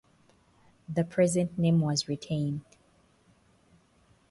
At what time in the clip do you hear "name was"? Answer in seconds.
1.59-2.07